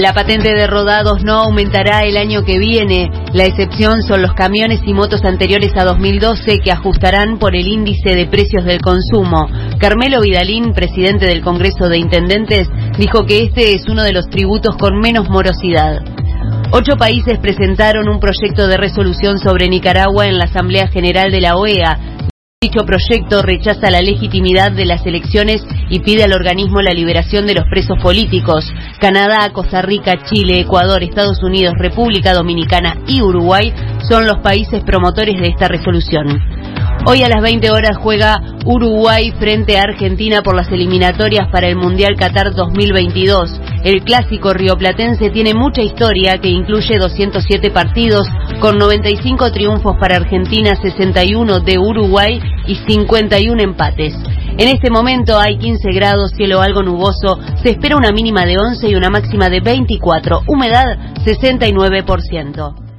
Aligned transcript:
La 0.00 0.14
patente 0.14 0.54
de 0.54 0.66
rodados 0.66 1.22
no 1.24 1.40
aumentará 1.40 2.04
el 2.04 2.16
año 2.16 2.42
que 2.42 2.58
viene. 2.58 3.10
La 3.34 3.44
excepción 3.44 4.02
son 4.02 4.22
los 4.22 4.32
camiones 4.32 4.80
y 4.86 4.94
motos 4.94 5.22
anteriores 5.26 5.76
a 5.76 5.84
2012 5.84 6.60
que 6.64 6.72
ajustarán 6.72 7.38
por 7.38 7.54
el 7.54 7.66
índice 7.66 8.14
de 8.14 8.24
precios 8.24 8.64
del 8.64 8.80
consumo. 8.80 9.46
Carmelo 9.78 10.22
Vidalín, 10.22 10.72
presidente 10.72 11.26
del 11.26 11.42
Congreso 11.42 11.90
de 11.90 11.98
Intendentes, 11.98 12.66
dijo 12.96 13.26
que 13.26 13.42
este 13.42 13.74
es 13.74 13.90
uno 13.90 14.02
de 14.02 14.14
los 14.14 14.26
tributos 14.30 14.74
con 14.78 14.98
menos 14.98 15.28
morosidad. 15.28 16.00
Ocho 16.72 16.96
países 16.96 17.38
presentaron 17.38 18.08
un 18.08 18.20
proyecto 18.20 18.68
de 18.68 18.78
resolución 18.78 19.38
sobre 19.38 19.68
Nicaragua 19.68 20.28
en 20.28 20.38
la 20.38 20.44
Asamblea 20.44 20.88
General 20.88 21.30
de 21.30 21.40
la 21.42 21.56
OEA. 21.56 22.09
Dicho 22.62 22.84
proyecto 22.84 23.40
rechaza 23.40 23.90
la 23.90 24.02
legitimidad 24.02 24.70
de 24.70 24.84
las 24.84 25.06
elecciones 25.06 25.64
y 25.88 26.00
pide 26.00 26.24
al 26.24 26.34
organismo 26.34 26.82
la 26.82 26.92
liberación 26.92 27.46
de 27.46 27.54
los 27.54 27.64
presos 27.70 27.96
políticos. 28.02 28.70
Canadá, 29.00 29.50
Costa 29.50 29.80
Rica, 29.80 30.22
Chile, 30.24 30.60
Ecuador, 30.60 31.02
Estados 31.02 31.42
Unidos, 31.42 31.72
República 31.78 32.34
Dominicana 32.34 32.98
y 33.06 33.22
Uruguay 33.22 33.72
son 34.06 34.26
los 34.26 34.40
países 34.40 34.84
promotores 34.84 35.40
de 35.40 35.48
esta 35.48 35.68
resolución. 35.68 36.38
Hoy 37.06 37.22
a 37.22 37.30
las 37.30 37.40
20 37.40 37.70
horas 37.70 37.96
juega 37.96 38.42
Uruguay 38.66 39.32
frente 39.38 39.78
a 39.78 39.84
Argentina 39.84 40.42
por 40.42 40.54
las 40.54 40.70
eliminatorias 40.70 41.48
para 41.50 41.66
el 41.66 41.76
Mundial 41.76 42.14
Qatar 42.14 42.52
2022. 42.54 43.58
El 43.84 44.04
clásico 44.04 44.52
rioplatense 44.52 45.30
tiene 45.30 45.54
mucha 45.54 45.80
historia 45.80 46.36
que 46.36 46.48
incluye 46.48 46.98
207 46.98 47.70
partidos 47.70 48.28
con 48.60 48.78
95 48.78 49.52
triunfos 49.52 49.96
para 49.98 50.16
Argentina, 50.16 50.76
61 50.80 51.60
de 51.60 51.78
Uruguay 51.78 52.38
y 52.66 52.74
51 52.76 53.62
empates. 53.62 54.14
En 54.58 54.68
este 54.68 54.90
momento 54.90 55.38
hay 55.38 55.56
15 55.56 55.90
grados, 55.92 56.32
cielo 56.36 56.60
algo 56.60 56.82
nuboso, 56.82 57.38
se 57.62 57.70
espera 57.70 57.96
una 57.96 58.12
mínima 58.12 58.44
de 58.44 58.58
11 58.58 58.88
y 58.88 58.94
una 58.94 59.08
máxima 59.08 59.48
de 59.48 59.60
24, 59.60 60.42
humedad 60.46 60.98
69%. 61.24 62.89